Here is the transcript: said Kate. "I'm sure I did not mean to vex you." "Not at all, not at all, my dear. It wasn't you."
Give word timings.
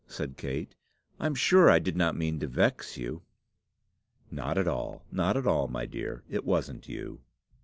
said 0.07 0.35
Kate. 0.35 0.73
"I'm 1.19 1.35
sure 1.35 1.69
I 1.69 1.77
did 1.77 1.95
not 1.95 2.15
mean 2.17 2.39
to 2.39 2.47
vex 2.47 2.97
you." 2.97 3.21
"Not 4.31 4.57
at 4.57 4.67
all, 4.67 5.03
not 5.11 5.37
at 5.37 5.45
all, 5.45 5.67
my 5.67 5.85
dear. 5.85 6.23
It 6.27 6.43
wasn't 6.43 6.89
you." 6.89 7.21